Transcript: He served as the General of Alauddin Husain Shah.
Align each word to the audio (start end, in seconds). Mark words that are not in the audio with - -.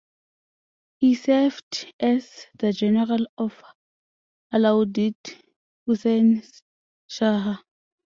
He 0.97 1.13
served 1.13 1.93
as 1.99 2.47
the 2.57 2.73
General 2.73 3.27
of 3.37 3.61
Alauddin 4.51 5.13
Husain 5.87 6.41
Shah. 7.07 7.57